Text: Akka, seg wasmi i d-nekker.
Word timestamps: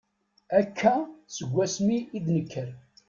Akka, 0.59 0.95
seg 1.35 1.47
wasmi 1.55 1.97
i 2.17 2.19
d-nekker. 2.25 2.69